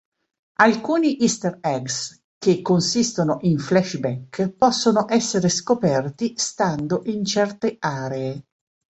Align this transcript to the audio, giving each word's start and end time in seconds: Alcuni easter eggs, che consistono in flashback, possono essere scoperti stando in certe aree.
Alcuni 0.61 1.19
easter 1.23 1.59
eggs, 1.61 2.23
che 2.39 2.63
consistono 2.63 3.37
in 3.41 3.59
flashback, 3.59 4.49
possono 4.49 5.05
essere 5.07 5.47
scoperti 5.47 6.33
stando 6.37 7.03
in 7.05 7.23
certe 7.23 7.75
aree. 7.77 8.43